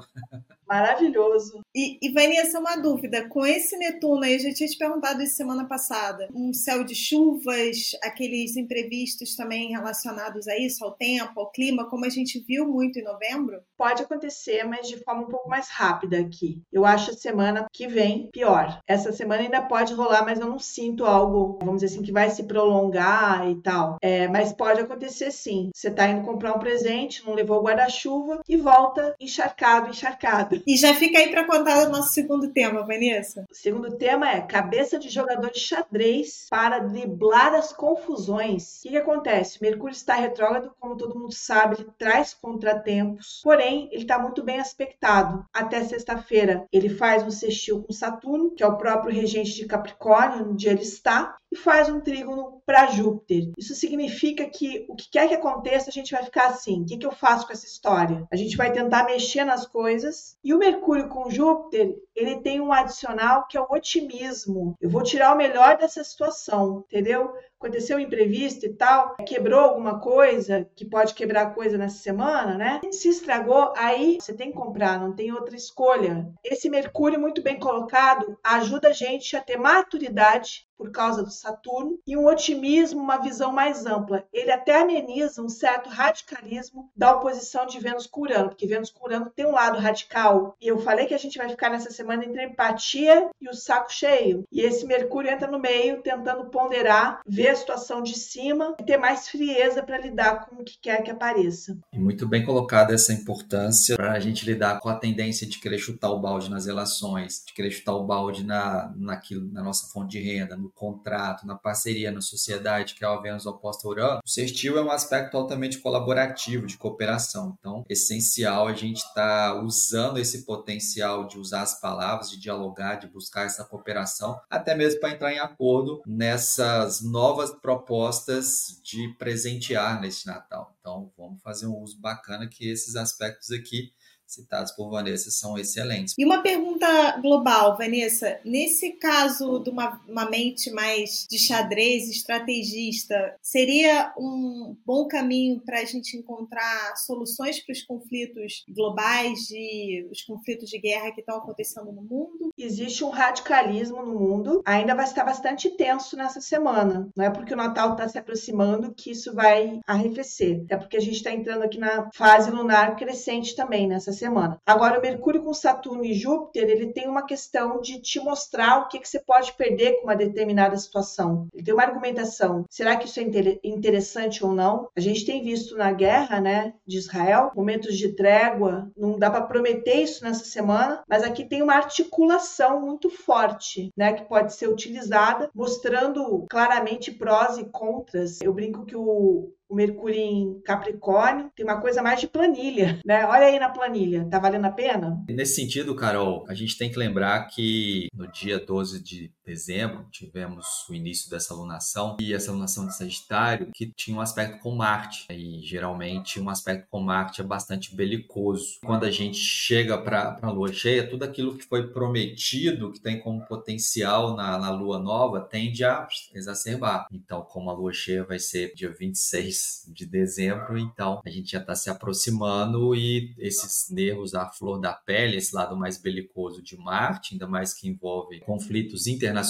Maravilhoso. 0.68 1.60
E, 1.76 1.98
e 2.02 2.12
Vanessa, 2.12 2.60
uma 2.60 2.76
dúvida. 2.76 3.28
Com 3.30 3.46
esse 3.46 3.78
Netuno 3.78 4.24
aí, 4.24 4.34
eu 4.34 4.40
já 4.40 4.54
tinha 4.54 4.68
te 4.68 4.78
perguntado 4.78 5.22
isso 5.22 5.36
semana 5.36 5.66
passada. 5.66 6.28
Um 6.34 6.54
céu 6.54 6.84
de 6.84 6.94
chuvas, 6.94 7.92
aqueles 8.04 8.58
imprevistos 8.58 9.36
também 9.36 9.72
relacionados 9.72 10.48
a 10.48 10.58
isso, 10.58 10.84
ao 10.84 10.92
tempo, 10.92 11.40
ao 11.40 11.52
clima, 11.52 11.90
como 11.90 12.06
a 12.06 12.10
gente 12.10 12.40
viu 12.40 12.68
muito 12.68 13.00
em 13.00 13.04
novembro? 13.04 13.62
Pode 13.78 14.04
acontecer, 14.04 14.64
mas 14.64 14.88
de 14.88 14.98
forma 14.98 15.24
um 15.24 15.30
pouco 15.30 15.50
mais 15.50 15.70
rápida 15.70 16.20
aqui. 16.20 16.62
Eu 16.72 16.86
acho 16.86 17.12
a 17.12 17.14
semana 17.14 17.66
que 17.72 17.88
vem 17.88 18.30
pior. 18.32 18.80
Essa 18.86 19.12
semana 19.12 19.44
ainda 19.44 19.62
pode 19.62 19.94
rolar, 19.94 20.26
mas 20.26 20.40
eu 20.40 20.48
não 20.48 20.60
sinto 20.60 21.06
algo, 21.06 21.58
vamos 21.60 21.82
dizer 21.82 21.94
assim, 21.94 22.04
que 22.04 22.12
vai 22.12 22.30
se 22.30 22.44
prolongar 22.44 23.50
e 23.50 23.56
tal. 23.62 23.98
É, 24.02 24.28
mas 24.28 24.52
pode 24.52 24.82
acontecer 24.82 25.32
sim. 25.32 25.70
Você 25.74 25.90
tá 25.90 26.08
indo 26.08 26.26
comprar 26.26 26.54
um 26.54 26.60
presente, 26.60 27.26
não 27.26 27.34
levou 27.34 27.60
o 27.60 27.64
guarda-chuva 27.64 28.42
e 28.48 28.58
volta 28.58 29.16
encharcado, 29.20 29.90
encharcado. 29.90 30.62
E 30.68 30.76
já 30.76 30.94
fica 30.94 31.18
aí 31.18 31.30
para 31.30 31.46
contar 31.62 31.88
o 31.88 31.92
nosso 31.92 32.14
segundo 32.14 32.52
tema, 32.52 32.86
Vanessa. 32.86 33.46
O 33.50 33.54
segundo 33.54 33.96
tema 33.96 34.32
é 34.32 34.42
cabeça 34.42 34.98
de 34.98 35.10
jogador 35.10 35.52
de 35.52 35.60
xadrez 35.60 36.48
para 36.50 36.80
driblar 36.80 37.54
as 37.54 37.72
confusões. 37.72 38.80
O 38.80 38.82
que, 38.82 38.90
que 38.90 38.98
acontece? 38.98 39.62
Mercúrio 39.62 39.94
está 39.94 40.16
retrógrado, 40.16 40.74
como 40.80 40.98
todo 40.98 41.18
mundo 41.18 41.34
sabe, 41.34 41.76
ele 41.76 41.90
traz 42.00 42.34
contratempos, 42.34 43.42
porém 43.44 43.88
ele 43.92 44.02
está 44.02 44.18
muito 44.18 44.44
bem 44.44 44.60
aspectado. 44.60 45.46
Até 45.54 45.84
sexta-feira 45.84 46.66
ele 46.72 46.90
faz 46.90 47.22
um 47.24 47.32
sextil 47.32 47.84
com 47.84 47.94
Saturno, 47.94 48.52
que 48.56 48.64
é 48.64 48.68
o 48.68 48.78
próprio 48.78 49.14
regente 49.14 49.54
de 49.54 49.68
Capricórnio, 49.68 50.50
onde 50.50 50.68
ele 50.68 50.82
está, 50.82 51.38
e 51.52 51.56
faz 51.56 51.90
um 51.90 52.00
trígono 52.00 52.62
para 52.66 52.88
Júpiter. 52.88 53.52
Isso 53.58 53.76
significa 53.76 54.46
que 54.46 54.86
o 54.88 54.96
que 54.96 55.10
quer 55.10 55.28
que 55.28 55.34
aconteça, 55.34 55.90
a 55.90 55.94
gente 55.94 56.12
vai 56.12 56.24
ficar 56.24 56.48
assim: 56.48 56.82
o 56.82 56.86
que, 56.86 56.98
que 56.98 57.06
eu 57.06 57.12
faço 57.12 57.46
com 57.46 57.54
essa 57.54 57.66
história? 57.66 58.26
A 58.32 58.36
gente 58.36 58.56
vai 58.56 58.72
tentar 58.72 59.06
mexer 59.06 59.44
nas 59.44 59.66
coisas. 59.66 60.38
E 60.44 60.54
o 60.54 60.58
Mercúrio 60.58 61.10
com 61.10 61.30
Júpiter, 61.30 61.96
ele 62.16 62.38
tem 62.38 62.62
um 62.62 62.72
adicional 62.72 63.46
que 63.48 63.58
é 63.58 63.62
o 63.62 63.68
otimismo. 63.70 64.76
Eu 64.80 64.90
vou 64.90 65.04
tirar 65.04 65.34
o 65.34 65.38
melhor 65.38 65.78
dessa 65.78 66.04
situação, 66.04 66.86
entendeu? 66.88 67.32
aconteceu 67.62 67.98
um 67.98 68.00
imprevisto 68.00 68.66
e 68.66 68.74
tal, 68.74 69.16
quebrou 69.18 69.60
alguma 69.60 70.00
coisa, 70.00 70.68
que 70.76 70.84
pode 70.84 71.14
quebrar 71.14 71.54
coisa 71.54 71.78
nessa 71.78 72.00
semana, 72.00 72.58
né? 72.58 72.82
Se 72.92 73.10
estragou, 73.10 73.72
aí 73.78 74.18
você 74.20 74.34
tem 74.34 74.52
que 74.52 74.58
comprar, 74.58 75.00
não 75.00 75.14
tem 75.14 75.32
outra 75.32 75.56
escolha. 75.56 76.28
Esse 76.44 76.70
Mercúrio 76.70 77.20
muito 77.20 77.44
bem 77.44 77.60
colocado 77.60 78.36
ajuda 78.44 78.90
a 78.90 78.94
gente 78.94 79.36
a 79.36 79.42
ter 79.42 79.58
maturidade 79.58 80.68
por 80.82 80.90
causa 80.90 81.22
do 81.22 81.30
Saturno 81.30 82.00
e 82.08 82.18
um 82.18 82.26
otimismo, 82.26 83.00
uma 83.00 83.18
visão 83.18 83.54
mais 83.54 83.86
ampla. 83.86 84.26
Ele 84.34 84.52
até 84.52 84.82
ameniza 84.82 85.40
um 85.40 85.48
certo 85.48 85.88
radicalismo 85.88 86.90
da 86.98 87.16
oposição 87.16 87.68
de 87.68 87.80
Vênus 87.80 88.08
com 88.08 88.22
Urano, 88.22 88.50
porque 88.50 88.66
Vênus 88.66 88.90
com 88.90 89.06
Urano 89.06 89.30
tem 89.30 89.46
um 89.46 89.52
lado 89.52 89.78
radical. 89.78 90.58
E 90.60 90.68
eu 90.68 90.80
falei 90.80 91.06
que 91.06 91.14
a 91.14 91.20
gente 91.20 91.38
vai 91.38 91.48
ficar 91.48 91.70
nessa 91.70 91.92
semana 91.92 92.26
entre 92.26 92.42
a 92.42 92.46
empatia 92.46 93.30
e 93.40 93.48
o 93.48 93.54
saco 93.54 93.94
cheio. 93.94 94.44
E 94.52 94.62
esse 94.62 94.84
Mercúrio 94.88 95.30
entra 95.30 95.46
no 95.46 95.60
meio, 95.60 96.02
tentando 96.02 96.50
ponderar, 96.50 97.22
ver 97.28 97.50
a 97.50 97.56
situação 97.56 98.02
de 98.02 98.18
cima 98.18 98.76
e 98.80 98.84
ter 98.84 98.98
mais 98.98 99.30
frieza 99.30 99.84
para 99.84 100.00
lidar 100.00 100.48
com 100.48 100.64
o 100.64 100.66
que 100.66 100.80
quer 100.82 101.04
que 101.04 101.12
apareça. 101.12 101.78
E 101.94 102.00
muito 102.00 102.28
bem 102.28 102.44
colocada 102.44 102.92
essa 102.92 103.14
importância 103.14 103.96
para 103.96 104.14
a 104.14 104.20
gente 104.20 104.44
lidar 104.48 104.80
com 104.80 104.90
a 104.90 104.96
tendência 104.96 105.46
de 105.46 105.60
querer 105.60 105.78
chutar 105.78 106.10
o 106.10 106.20
balde 106.20 106.50
nas 106.50 106.66
relações, 106.66 107.44
de 107.46 107.54
querer 107.54 107.70
chutar 107.70 107.94
o 107.94 108.04
balde 108.04 108.44
na, 108.44 108.92
naquilo, 108.98 109.48
na 109.52 109.62
nossa 109.62 109.86
fonte 109.94 110.18
de 110.18 110.20
renda, 110.20 110.58
no 110.58 110.71
contrato, 110.72 111.46
na 111.46 111.56
parceria, 111.56 112.12
na 112.12 112.22
sociedade, 112.22 112.96
que 112.96 113.04
é 113.04 113.10
o 113.10 113.22
Vênus 113.22 113.46
oposta 113.46 113.88
a 113.88 113.92
Urano, 113.92 114.22
o 114.24 114.30
sextil 114.30 114.78
é 114.78 114.84
um 114.84 114.92
aspecto 114.92 115.38
altamente 115.38 115.80
colaborativo, 115.80 116.66
de 116.66 116.78
cooperação. 116.78 117.56
Então, 117.60 117.86
é 117.90 117.94
essencial 117.94 118.68
a 118.68 118.74
gente 118.74 118.98
estar 118.98 119.54
tá 119.54 119.62
usando 119.62 120.18
esse 120.18 120.46
potencial 120.46 121.28
de 121.28 121.38
usar 121.38 121.62
as 121.62 121.80
palavras, 121.80 122.30
de 122.30 122.40
dialogar, 122.40 122.96
de 122.96 123.08
buscar 123.08 123.46
essa 123.46 123.64
cooperação, 123.64 124.40
até 124.50 124.76
mesmo 124.76 125.00
para 125.00 125.12
entrar 125.12 125.34
em 125.34 125.40
acordo 125.40 126.02
nessas 126.06 127.02
novas 127.02 127.52
propostas 127.52 128.80
de 128.84 129.14
presentear 129.18 130.02
nesse 130.02 130.28
Natal. 130.28 130.76
Então, 130.80 131.12
vamos 131.18 131.42
fazer 131.42 131.68
um 131.68 131.78
uso 131.78 132.00
bacana 132.00 132.48
que 132.48 132.68
esses 132.68 132.96
aspectos 132.96 133.52
aqui 133.52 133.92
citados 134.34 134.72
por 134.72 134.90
Vanessa 134.90 135.30
são 135.30 135.58
excelentes. 135.58 136.16
E 136.18 136.26
uma 136.26 136.42
pergunta 136.42 137.18
global, 137.22 137.78
Vanessa. 137.78 138.40
Nesse 138.46 138.92
caso 138.94 139.60
de 139.60 139.70
uma, 139.70 140.02
uma 140.08 140.30
mente 140.30 140.72
mais 140.72 141.28
de 141.30 141.38
xadrez, 141.38 142.10
estrategista, 142.10 143.36
seria 143.42 144.14
um 144.18 144.76
bom 144.86 145.08
caminho 145.08 145.60
para 145.60 145.80
a 145.80 145.86
gente 145.86 146.18
encontrar 146.18 146.96
soluções 146.98 147.60
para 147.60 147.74
os 147.74 147.82
conflitos 147.82 148.64
globais, 148.70 149.48
de, 149.48 150.08
os 150.12 150.22
conflitos 150.22 150.70
de 150.70 150.80
guerra 150.80 151.12
que 151.12 151.22
estão 151.22 151.38
acontecendo 151.38 151.92
no 151.92 152.02
mundo? 152.02 152.54
Existe 152.58 153.04
um 153.04 153.10
radicalismo 153.10 154.04
no 154.04 154.20
mundo, 154.20 154.62
ainda 154.66 154.96
vai 154.96 155.06
estar 155.06 155.24
bastante 155.24 155.70
tenso 155.72 156.16
nessa 156.16 156.40
semana. 156.40 157.10
Não 157.16 157.26
é 157.26 157.30
porque 157.30 157.54
o 157.54 157.58
Natal 157.58 157.92
está 157.94 158.08
se 158.08 158.18
aproximando 158.18 158.94
que 158.94 159.12
isso 159.12 159.34
vai 159.34 159.80
arrefecer. 159.86 160.64
É 160.70 160.78
porque 160.78 160.98
a 160.98 161.02
gente 161.02 161.16
está 161.16 161.32
entrando 161.32 161.64
aqui 161.64 161.78
na 161.78 162.10
fase 162.14 162.52
lunar 162.52 162.96
crescente 162.96 163.56
também 163.56 163.88
nessa 163.88 164.14
semana. 164.22 164.58
Agora, 164.66 165.00
o 165.00 165.02
Mercúrio 165.02 165.44
com 165.44 165.54
Saturno 165.54 166.06
e 166.06 166.14
Júpiter, 166.14 166.70
ele 166.70 166.94
tem 166.94 167.08
uma 167.08 167.26
questão 167.26 167.82
de 167.82 168.00
te 168.00 168.20
mostrar 168.20 168.80
o 168.80 168.88
que, 168.88 169.00
que 169.00 169.10
você 169.10 169.20
pode 169.20 169.54
perder 169.54 169.98
com 169.98 170.04
uma 170.04 170.16
determinada 170.16 170.78
situação. 170.78 171.48
Ele 171.54 171.64
tem 171.64 171.74
uma 171.74 171.84
argumentação. 171.84 172.66
Será 172.70 172.96
que 172.96 173.06
isso 173.06 173.20
é 173.20 173.24
interessante 173.64 174.46
ou 174.46 174.54
não? 174.54 174.88
A 174.96 175.00
gente 175.00 175.26
tem 175.26 175.44
visto 175.44 175.76
na 175.76 175.92
guerra, 175.92 176.40
né, 176.40 176.74
de 176.86 176.98
Israel, 176.98 177.52
momentos 177.56 177.98
de 177.98 178.10
trégua. 178.10 178.92
Não 178.96 179.18
dá 179.18 179.30
para 179.30 179.42
prometer 179.42 180.04
isso 180.04 180.24
nessa 180.24 180.46
semana, 180.46 181.04
mas 181.08 181.24
aqui 181.24 181.44
tem 181.44 181.62
uma 181.62 181.76
articulação 181.76 182.82
muito 182.82 183.10
forte, 183.10 183.92
né, 183.98 184.14
que 184.14 184.28
pode 184.28 184.54
ser 184.54 184.68
utilizada, 184.68 185.50
mostrando 185.56 186.46
claramente 186.50 187.12
prós 187.12 187.58
e 187.58 187.66
contras. 187.66 188.40
Eu 188.42 188.54
brinco 188.54 188.86
que 188.86 188.96
o 188.96 189.52
o 189.72 189.76
Mercúrio 189.76 190.20
em 190.20 190.62
Capricórnio, 190.66 191.50
tem 191.56 191.66
uma 191.66 191.80
coisa 191.80 192.04
mais 192.04 192.20
de 192.20 192.28
planilha, 192.28 193.00
né? 193.06 193.26
Olha 193.26 193.46
aí 193.46 193.58
na 193.58 193.70
planilha, 193.70 194.28
tá 194.30 194.38
valendo 194.38 194.66
a 194.66 194.72
pena? 194.72 195.24
Nesse 195.30 195.56
sentido, 195.56 195.96
Carol, 195.96 196.46
a 196.50 196.54
gente 196.54 196.78
tem 196.78 196.92
que 196.92 197.00
lembrar 197.00 197.48
que 197.48 198.10
no 198.14 198.30
dia 198.30 198.60
12 198.60 199.02
de 199.02 199.32
dezembro 199.52 200.06
tivemos 200.10 200.88
o 200.90 200.94
início 200.94 201.30
dessa 201.30 201.54
lunação 201.54 202.16
e 202.22 202.34
essa 202.34 202.54
lunação 202.54 202.88
de 202.88 202.96
Sagitário 202.96 203.70
que 203.74 203.86
tinha 203.86 204.16
um 204.16 204.22
aspecto 204.22 204.60
com 204.60 204.74
Marte 204.74 205.26
e 205.30 205.60
geralmente 205.62 206.40
um 206.40 206.50
aspecto 206.50 206.88
com 206.90 207.02
Marte 207.02 207.42
é 207.42 207.44
bastante 207.44 207.94
belicoso. 207.94 208.80
Quando 208.86 209.04
a 209.04 209.12
gente 209.12 209.38
chega 209.38 209.98
para 209.98 210.40
a 210.42 210.50
lua 210.50 210.72
cheia, 210.72 211.08
tudo 211.08 211.24
aquilo 211.24 211.58
que 211.58 211.66
foi 211.66 211.88
prometido, 211.88 212.94
que 212.94 213.02
tem 213.02 213.20
como 213.20 213.46
potencial 213.46 214.36
na, 214.38 214.58
na 214.58 214.72
lua 214.72 214.98
nova, 214.98 215.42
tende 215.42 215.84
a 215.84 216.08
exacerbar. 216.34 217.08
Então, 217.12 217.42
como 217.42 217.70
a 217.70 217.74
lua 217.74 217.92
cheia 217.92 218.24
vai 218.24 218.40
ser 218.40 218.74
dia 218.74 218.90
26 218.90 219.90
de 219.90 220.06
dezembro, 220.06 220.78
então 220.78 221.22
a 221.26 221.30
gente 221.30 221.52
já 221.52 221.60
está 221.60 221.76
se 221.76 221.90
aproximando 221.90 222.96
e 222.96 223.36
esses 223.38 223.90
nervos 223.90 224.34
à 224.34 224.48
flor 224.48 224.80
da 224.80 224.94
pele, 224.94 225.38
esse 225.38 225.54
lado 225.54 225.76
mais 225.76 225.98
belicoso 225.98 226.62
de 226.62 226.78
Marte, 226.78 227.34
ainda 227.34 227.48
mais 227.48 227.74
que 227.74 227.90
envolve 227.90 228.40
conflitos 228.42 229.08
internacionais, 229.08 229.41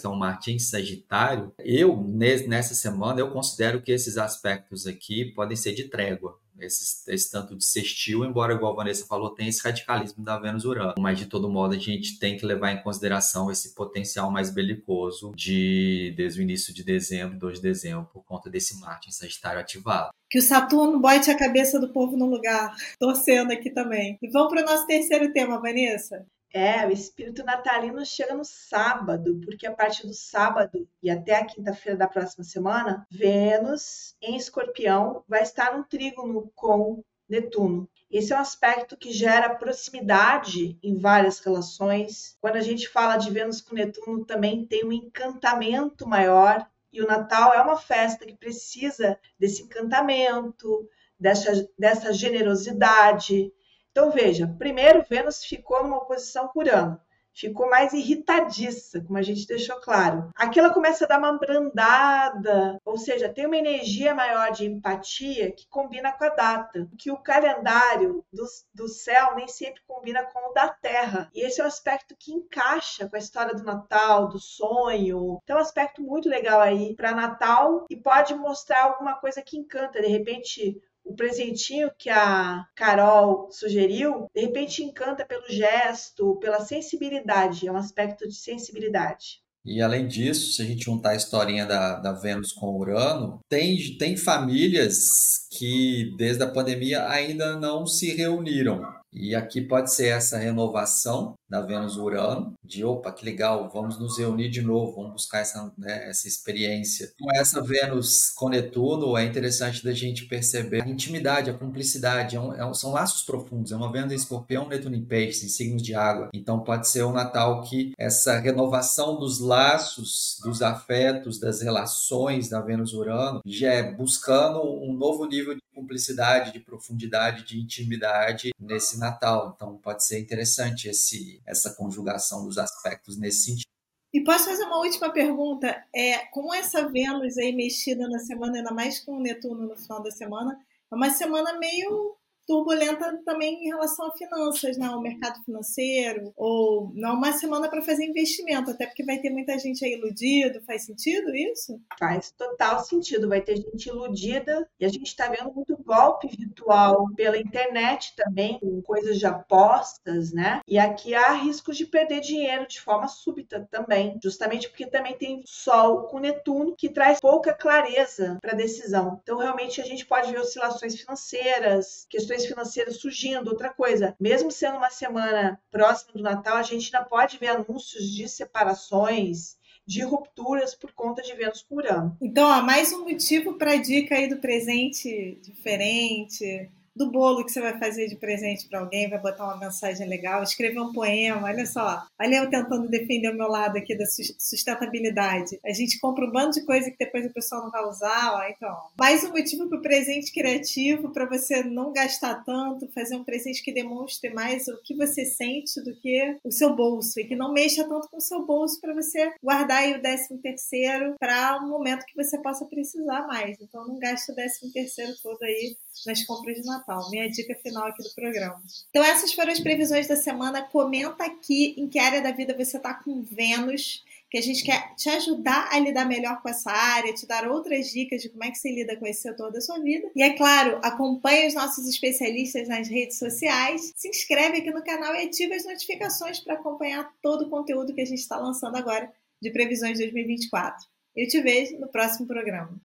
que 0.00 0.06
é 0.06 0.10
Marte 0.10 0.52
em 0.52 0.58
Sagitário, 0.58 1.52
eu, 1.58 1.96
nessa 2.02 2.74
semana, 2.74 3.20
eu 3.20 3.30
considero 3.30 3.80
que 3.82 3.92
esses 3.92 4.18
aspectos 4.18 4.86
aqui 4.86 5.26
podem 5.26 5.56
ser 5.56 5.74
de 5.74 5.84
trégua 5.84 6.38
esse, 6.60 7.10
esse 7.10 7.30
tanto 7.30 7.56
de 7.56 7.64
sextil, 7.64 8.24
embora, 8.24 8.54
igual 8.54 8.72
a 8.72 8.76
Vanessa 8.76 9.06
falou, 9.06 9.30
tem 9.30 9.48
esse 9.48 9.62
radicalismo 9.62 10.24
da 10.24 10.38
Vênus-Urano. 10.38 10.94
Mas, 10.98 11.18
de 11.18 11.26
todo 11.26 11.48
modo, 11.48 11.74
a 11.74 11.78
gente 11.78 12.18
tem 12.18 12.36
que 12.36 12.44
levar 12.44 12.72
em 12.72 12.82
consideração 12.82 13.50
esse 13.50 13.74
potencial 13.74 14.30
mais 14.30 14.50
belicoso 14.50 15.32
de 15.34 16.12
desde 16.16 16.40
o 16.40 16.42
início 16.42 16.72
de 16.74 16.82
dezembro, 16.82 17.38
2 17.38 17.56
de 17.56 17.62
dezembro, 17.62 18.08
por 18.12 18.24
conta 18.24 18.50
desse 18.50 18.78
Marte 18.80 19.08
em 19.08 19.12
Sagitário 19.12 19.60
ativado. 19.60 20.10
Que 20.30 20.38
o 20.38 20.42
Saturno 20.42 21.00
bote 21.00 21.30
a 21.30 21.38
cabeça 21.38 21.80
do 21.80 21.92
povo 21.92 22.16
no 22.16 22.26
lugar, 22.26 22.74
torcendo 22.98 23.52
aqui 23.52 23.70
também. 23.70 24.18
E 24.20 24.28
vamos 24.30 24.52
para 24.52 24.62
o 24.62 24.66
nosso 24.66 24.86
terceiro 24.86 25.32
tema, 25.32 25.60
Vanessa. 25.60 26.26
É, 26.52 26.86
o 26.86 26.90
espírito 26.90 27.44
natalino 27.44 28.04
chega 28.06 28.34
no 28.34 28.44
sábado, 28.44 29.38
porque 29.44 29.66
a 29.66 29.74
partir 29.74 30.06
do 30.06 30.14
sábado 30.14 30.88
e 31.02 31.10
até 31.10 31.34
a 31.34 31.44
quinta-feira 31.44 31.98
da 31.98 32.08
próxima 32.08 32.42
semana, 32.42 33.06
Vênus 33.10 34.16
em 34.22 34.36
Escorpião 34.36 35.22
vai 35.28 35.42
estar 35.42 35.76
num 35.76 35.82
trígono 35.82 36.50
com 36.54 37.04
Netuno. 37.28 37.88
Esse 38.10 38.32
é 38.32 38.36
um 38.36 38.40
aspecto 38.40 38.96
que 38.96 39.12
gera 39.12 39.54
proximidade 39.54 40.78
em 40.82 40.98
várias 40.98 41.38
relações. 41.40 42.38
Quando 42.40 42.56
a 42.56 42.62
gente 42.62 42.88
fala 42.88 43.18
de 43.18 43.30
Vênus 43.30 43.60
com 43.60 43.74
Netuno, 43.74 44.24
também 44.24 44.64
tem 44.64 44.84
um 44.84 44.92
encantamento 44.92 46.06
maior. 46.08 46.66
E 46.90 47.02
o 47.02 47.06
Natal 47.06 47.52
é 47.52 47.60
uma 47.60 47.76
festa 47.76 48.24
que 48.24 48.34
precisa 48.34 49.18
desse 49.38 49.62
encantamento, 49.62 50.88
dessa, 51.20 51.68
dessa 51.78 52.10
generosidade, 52.14 53.52
então, 53.98 54.12
veja, 54.12 54.46
primeiro 54.56 55.04
Vênus 55.10 55.42
ficou 55.42 55.82
numa 55.82 55.96
oposição 55.96 56.46
com 56.46 56.60
Urano, 56.60 57.00
ficou 57.34 57.68
mais 57.68 57.92
irritadiça, 57.92 59.00
como 59.00 59.18
a 59.18 59.22
gente 59.22 59.44
deixou 59.44 59.80
claro. 59.80 60.30
Aqui 60.36 60.60
ela 60.60 60.72
começa 60.72 61.04
a 61.04 61.08
dar 61.08 61.18
uma 61.18 61.36
brandada, 61.36 62.80
ou 62.84 62.96
seja, 62.96 63.28
tem 63.28 63.46
uma 63.46 63.56
energia 63.56 64.14
maior 64.14 64.52
de 64.52 64.66
empatia 64.66 65.50
que 65.50 65.66
combina 65.68 66.12
com 66.12 66.22
a 66.22 66.28
data, 66.28 66.88
que 66.96 67.10
o 67.10 67.16
calendário 67.16 68.24
do, 68.32 68.44
do 68.72 68.86
céu 68.86 69.34
nem 69.34 69.48
sempre 69.48 69.82
combina 69.84 70.22
com 70.22 70.48
o 70.48 70.52
da 70.52 70.68
Terra. 70.68 71.28
E 71.34 71.44
esse 71.44 71.60
é 71.60 71.64
um 71.64 71.66
aspecto 71.66 72.14
que 72.16 72.32
encaixa 72.32 73.08
com 73.08 73.16
a 73.16 73.18
história 73.18 73.52
do 73.52 73.64
Natal, 73.64 74.28
do 74.28 74.38
sonho. 74.38 75.40
Então, 75.42 75.56
um 75.56 75.60
aspecto 75.60 76.00
muito 76.00 76.28
legal 76.28 76.60
aí 76.60 76.94
para 76.94 77.16
Natal 77.16 77.84
e 77.90 77.96
pode 77.96 78.32
mostrar 78.36 78.84
alguma 78.84 79.16
coisa 79.16 79.42
que 79.42 79.58
encanta. 79.58 80.00
De 80.00 80.06
repente, 80.06 80.80
o 81.08 81.14
presentinho 81.14 81.90
que 81.98 82.10
a 82.10 82.66
Carol 82.74 83.48
sugeriu, 83.50 84.26
de 84.34 84.42
repente 84.42 84.82
encanta 84.82 85.24
pelo 85.24 85.48
gesto, 85.48 86.36
pela 86.36 86.60
sensibilidade, 86.60 87.66
é 87.66 87.72
um 87.72 87.76
aspecto 87.76 88.28
de 88.28 88.34
sensibilidade. 88.34 89.40
E 89.64 89.82
além 89.82 90.06
disso, 90.06 90.52
se 90.52 90.62
a 90.62 90.64
gente 90.64 90.84
juntar 90.84 91.10
a 91.10 91.16
historinha 91.16 91.66
da, 91.66 91.96
da 91.96 92.12
Vênus 92.12 92.52
com 92.52 92.78
Urano, 92.78 93.40
tem, 93.50 93.76
tem 93.98 94.16
famílias 94.16 95.46
que 95.50 96.14
desde 96.16 96.42
a 96.42 96.50
pandemia 96.50 97.06
ainda 97.08 97.58
não 97.58 97.86
se 97.86 98.14
reuniram. 98.14 98.80
E 99.12 99.34
aqui 99.34 99.60
pode 99.60 99.92
ser 99.92 100.08
essa 100.08 100.38
renovação 100.38 101.34
da 101.48 101.60
Vênus-Urano, 101.60 102.54
de 102.62 102.84
opa, 102.84 103.10
que 103.10 103.24
legal, 103.24 103.70
vamos 103.72 103.98
nos 103.98 104.18
reunir 104.18 104.50
de 104.50 104.60
novo, 104.60 104.96
vamos 104.96 105.12
buscar 105.12 105.40
essa, 105.40 105.72
né, 105.78 106.08
essa 106.08 106.28
experiência. 106.28 107.12
Com 107.18 107.30
essa 107.34 107.62
Vênus 107.62 108.30
com 108.30 108.48
Netuno, 108.48 109.16
é 109.16 109.24
interessante 109.24 109.82
da 109.82 109.92
gente 109.92 110.26
perceber 110.26 110.82
a 110.82 110.88
intimidade, 110.88 111.50
a 111.50 111.54
cumplicidade, 111.54 112.36
é 112.36 112.40
um, 112.40 112.54
é 112.54 112.64
um, 112.64 112.74
são 112.74 112.92
laços 112.92 113.22
profundos, 113.22 113.72
é 113.72 113.76
uma 113.76 113.90
Vênus 113.90 114.12
em 114.12 114.16
escorpião, 114.16 114.68
Netuno 114.68 114.94
em 114.94 115.04
peixes, 115.04 115.44
em 115.44 115.48
signos 115.48 115.82
de 115.82 115.94
água. 115.94 116.28
Então 116.34 116.60
pode 116.60 116.88
ser 116.88 117.04
um 117.04 117.12
Natal 117.12 117.62
que 117.62 117.92
essa 117.98 118.38
renovação 118.38 119.18
dos 119.18 119.40
laços, 119.40 120.38
dos 120.42 120.62
afetos, 120.62 121.38
das 121.38 121.62
relações 121.62 122.48
da 122.48 122.60
Vênus-Urano, 122.60 123.40
já 123.46 123.72
é 123.72 123.82
buscando 123.82 124.60
um 124.62 124.92
novo 124.92 125.24
nível 125.24 125.54
de 125.54 125.62
cumplicidade, 125.74 126.52
de 126.52 126.60
profundidade, 126.60 127.44
de 127.44 127.58
intimidade 127.58 128.50
nesse 128.58 128.98
Natal. 128.98 129.52
Então 129.54 129.76
pode 129.76 130.04
ser 130.04 130.18
interessante 130.18 130.88
esse, 130.88 131.37
essa 131.46 131.74
conjugação 131.74 132.44
dos 132.44 132.58
aspectos 132.58 133.18
nesse 133.18 133.44
sentido. 133.44 133.68
E 134.12 134.22
posso 134.24 134.46
fazer 134.46 134.64
uma 134.64 134.78
última 134.78 135.12
pergunta? 135.12 135.84
É, 135.94 136.18
como 136.32 136.54
essa 136.54 136.88
Vênus 136.88 137.36
aí 137.36 137.52
mexida 137.52 138.08
na 138.08 138.18
semana, 138.18 138.58
ainda 138.58 138.72
mais 138.72 139.00
com 139.00 139.16
o 139.16 139.20
Netuno 139.20 139.66
no 139.66 139.76
final 139.76 140.02
da 140.02 140.10
semana, 140.10 140.58
é 140.90 140.94
uma 140.94 141.10
semana 141.10 141.58
meio 141.58 142.16
turbulenta 142.48 143.20
também 143.26 143.62
em 143.62 143.68
relação 143.68 144.06
a 144.06 144.16
finanças, 144.16 144.78
né? 144.78 144.86
ao 144.86 145.02
mercado 145.02 145.44
financeiro, 145.44 146.32
ou 146.34 146.90
não 146.94 147.14
uma 147.14 147.32
semana 147.32 147.68
para 147.68 147.82
fazer 147.82 148.06
investimento, 148.06 148.70
até 148.70 148.86
porque 148.86 149.04
vai 149.04 149.18
ter 149.18 149.28
muita 149.28 149.58
gente 149.58 149.84
aí 149.84 149.92
iludido. 149.92 150.62
Faz 150.62 150.86
sentido 150.86 151.34
isso? 151.36 151.78
Faz 151.98 152.30
total 152.30 152.80
sentido. 152.80 153.28
Vai 153.28 153.42
ter 153.42 153.56
gente 153.56 153.90
iludida 153.90 154.66
e 154.80 154.86
a 154.86 154.88
gente 154.88 155.08
está 155.08 155.28
vendo 155.28 155.52
muito 155.52 155.76
golpe 155.76 156.28
virtual 156.28 157.06
pela 157.14 157.36
internet 157.36 158.14
também, 158.16 158.58
com 158.58 158.80
coisas 158.80 159.18
de 159.18 159.26
apostas, 159.26 160.32
né? 160.32 160.60
E 160.66 160.78
aqui 160.78 161.14
há 161.14 161.32
riscos 161.32 161.76
de 161.76 161.84
perder 161.84 162.20
dinheiro 162.20 162.66
de 162.66 162.80
forma 162.80 163.08
súbita 163.08 163.68
também, 163.70 164.18
justamente 164.22 164.68
porque 164.68 164.86
também 164.86 165.18
tem 165.18 165.42
Sol 165.44 166.04
com 166.04 166.18
Netuno 166.18 166.74
que 166.76 166.88
traz 166.88 167.20
pouca 167.20 167.52
clareza 167.52 168.38
para 168.40 168.52
a 168.52 168.56
decisão. 168.56 169.20
Então, 169.22 169.36
realmente, 169.36 169.80
a 169.82 169.84
gente 169.84 170.06
pode 170.06 170.32
ver 170.32 170.40
oscilações 170.40 170.98
financeiras, 170.98 172.06
questões 172.08 172.37
financeiras 172.46 172.96
surgindo. 172.96 173.48
Outra 173.48 173.70
coisa, 173.70 174.16
mesmo 174.18 174.50
sendo 174.50 174.78
uma 174.78 174.90
semana 174.90 175.60
próxima 175.70 176.12
do 176.14 176.22
Natal, 176.22 176.56
a 176.56 176.62
gente 176.62 176.94
ainda 176.94 177.08
pode 177.08 177.38
ver 177.38 177.48
anúncios 177.48 178.10
de 178.10 178.28
separações, 178.28 179.56
de 179.86 180.02
rupturas 180.02 180.74
por 180.74 180.92
conta 180.92 181.22
de 181.22 181.34
Vênus 181.34 181.62
com 181.62 181.76
Urano. 181.76 182.16
Então, 182.20 182.46
ó, 182.46 182.60
mais 182.60 182.92
um 182.92 183.04
motivo 183.04 183.56
para 183.56 183.72
a 183.72 183.76
dica 183.76 184.14
aí 184.14 184.28
do 184.28 184.36
presente 184.36 185.40
diferente, 185.42 186.70
do 186.98 187.10
bolo 187.10 187.44
que 187.44 187.52
você 187.52 187.60
vai 187.60 187.78
fazer 187.78 188.08
de 188.08 188.16
presente 188.16 188.66
para 188.66 188.80
alguém, 188.80 189.08
vai 189.08 189.20
botar 189.20 189.44
uma 189.44 189.56
mensagem 189.56 190.06
legal, 190.06 190.42
escrever 190.42 190.80
um 190.80 190.92
poema, 190.92 191.46
olha 191.46 191.64
só. 191.64 192.04
Olha 192.20 192.36
eu 192.36 192.50
tentando 192.50 192.88
defender 192.88 193.30
o 193.30 193.36
meu 193.36 193.46
lado 193.46 193.78
aqui 193.78 193.96
da 193.96 194.04
sustentabilidade. 194.04 195.60
A 195.64 195.72
gente 195.72 196.00
compra 196.00 196.26
um 196.26 196.32
bando 196.32 196.52
de 196.52 196.64
coisa 196.64 196.90
que 196.90 196.98
depois 196.98 197.24
o 197.24 197.32
pessoal 197.32 197.62
não 197.62 197.70
vai 197.70 197.84
usar, 197.84 198.34
ó, 198.34 198.42
então. 198.48 198.76
Mais 198.98 199.22
um 199.22 199.30
motivo 199.30 199.68
para 199.68 199.78
o 199.78 199.82
presente 199.82 200.32
criativo, 200.32 201.10
para 201.10 201.24
você 201.24 201.62
não 201.62 201.92
gastar 201.92 202.44
tanto, 202.44 202.88
fazer 202.88 203.14
um 203.14 203.24
presente 203.24 203.62
que 203.62 203.72
demonstre 203.72 204.30
mais 204.30 204.66
o 204.66 204.76
que 204.82 204.94
você 204.96 205.24
sente 205.24 205.80
do 205.82 205.94
que 205.94 206.36
o 206.42 206.50
seu 206.50 206.74
bolso 206.74 207.20
e 207.20 207.24
que 207.24 207.36
não 207.36 207.52
mexa 207.52 207.88
tanto 207.88 208.08
com 208.08 208.16
o 208.16 208.20
seu 208.20 208.44
bolso 208.44 208.80
para 208.80 208.92
você 208.92 209.32
guardar 209.42 209.78
aí 209.78 209.94
o 209.94 210.02
décimo 210.02 210.40
terceiro 210.40 211.14
para 211.20 211.60
um 211.62 211.68
momento 211.68 212.04
que 212.04 212.16
você 212.16 212.38
possa 212.38 212.64
precisar 212.64 213.26
mais. 213.28 213.56
Então 213.60 213.86
não 213.86 213.98
gaste 213.98 214.32
o 214.32 214.34
décimo 214.34 214.72
terceiro 214.72 215.12
todo 215.22 215.40
aí 215.42 215.76
nas 216.06 216.24
compras 216.24 216.56
de 216.56 216.64
Natal. 216.64 216.87
Minha 217.10 217.28
dica 217.30 217.54
final 217.56 217.86
aqui 217.86 218.02
do 218.02 218.14
programa. 218.14 218.62
Então, 218.90 219.04
essas 219.04 219.32
foram 219.32 219.52
as 219.52 219.60
previsões 219.60 220.06
da 220.06 220.16
semana. 220.16 220.62
Comenta 220.62 221.24
aqui 221.24 221.74
em 221.76 221.88
que 221.88 221.98
área 221.98 222.22
da 222.22 222.32
vida 222.32 222.56
você 222.56 222.76
está 222.76 222.94
com 222.94 223.22
Vênus, 223.22 224.04
que 224.30 224.36
a 224.36 224.42
gente 224.42 224.62
quer 224.62 224.94
te 224.94 225.08
ajudar 225.08 225.68
a 225.72 225.78
lidar 225.78 226.04
melhor 226.04 226.42
com 226.42 226.48
essa 226.48 226.70
área, 226.70 227.14
te 227.14 227.26
dar 227.26 227.48
outras 227.48 227.90
dicas 227.90 228.20
de 228.20 228.28
como 228.28 228.44
é 228.44 228.50
que 228.50 228.58
você 228.58 228.70
lida 228.70 228.96
com 228.96 229.06
esse 229.06 229.22
setor 229.22 229.50
da 229.50 229.60
sua 229.60 229.78
vida. 229.80 230.10
E 230.14 230.22
é 230.22 230.36
claro, 230.36 230.78
acompanhe 230.82 231.46
os 231.46 231.54
nossos 231.54 231.88
especialistas 231.88 232.68
nas 232.68 232.88
redes 232.88 233.18
sociais, 233.18 233.92
se 233.96 234.08
inscreve 234.08 234.58
aqui 234.58 234.70
no 234.70 234.84
canal 234.84 235.14
e 235.14 235.24
ative 235.24 235.54
as 235.54 235.64
notificações 235.64 236.40
para 236.40 236.54
acompanhar 236.54 237.10
todo 237.22 237.46
o 237.46 237.50
conteúdo 237.50 237.94
que 237.94 238.02
a 238.02 238.06
gente 238.06 238.20
está 238.20 238.38
lançando 238.38 238.76
agora 238.76 239.10
de 239.40 239.50
previsões 239.50 239.98
2024. 239.98 240.86
Eu 241.16 241.26
te 241.26 241.40
vejo 241.40 241.78
no 241.78 241.88
próximo 241.88 242.26
programa. 242.26 242.80